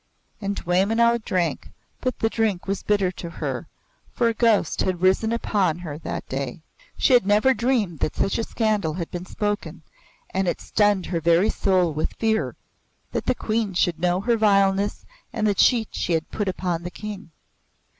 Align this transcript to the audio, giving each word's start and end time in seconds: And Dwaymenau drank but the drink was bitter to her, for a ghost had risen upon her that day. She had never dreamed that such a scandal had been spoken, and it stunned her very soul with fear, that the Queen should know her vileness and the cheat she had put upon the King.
And 0.41 0.55
Dwaymenau 0.55 1.23
drank 1.23 1.67
but 1.99 2.17
the 2.17 2.27
drink 2.31 2.65
was 2.65 2.81
bitter 2.81 3.11
to 3.11 3.29
her, 3.29 3.67
for 4.11 4.29
a 4.29 4.33
ghost 4.33 4.81
had 4.81 5.03
risen 5.03 5.31
upon 5.31 5.77
her 5.77 5.99
that 5.99 6.27
day. 6.27 6.63
She 6.97 7.13
had 7.13 7.23
never 7.23 7.53
dreamed 7.53 7.99
that 7.99 8.15
such 8.15 8.39
a 8.39 8.43
scandal 8.43 8.95
had 8.95 9.11
been 9.11 9.27
spoken, 9.27 9.83
and 10.31 10.47
it 10.47 10.59
stunned 10.59 11.05
her 11.05 11.19
very 11.21 11.51
soul 11.51 11.93
with 11.93 12.13
fear, 12.15 12.55
that 13.11 13.27
the 13.27 13.35
Queen 13.35 13.75
should 13.75 13.99
know 13.99 14.21
her 14.21 14.37
vileness 14.37 15.05
and 15.31 15.45
the 15.45 15.53
cheat 15.53 15.89
she 15.91 16.13
had 16.13 16.31
put 16.31 16.47
upon 16.47 16.81
the 16.81 16.89
King. 16.89 17.29